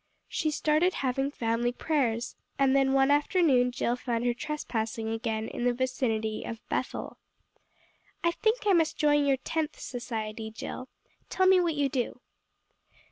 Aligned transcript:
She 0.27 0.49
started 0.49 0.95
having 1.05 1.29
family 1.29 1.71
prayers; 1.71 2.35
and 2.57 2.75
then 2.75 2.93
one 2.93 3.11
afternoon 3.11 3.71
Jill 3.71 3.95
found 3.95 4.25
her 4.25 4.33
trespassing 4.33 5.09
again 5.09 5.47
in 5.47 5.63
the 5.63 5.73
vicinity 5.75 6.43
of 6.43 6.67
"Bethel." 6.69 7.19
"I 8.23 8.31
think 8.31 8.65
I 8.65 8.73
must 8.73 8.97
join 8.97 9.27
your 9.27 9.37
Tenth 9.37 9.79
Society, 9.79 10.49
Jill. 10.49 10.89
Tell 11.29 11.45
me 11.45 11.59
what 11.59 11.75
you 11.75 11.87
do." 11.87 12.19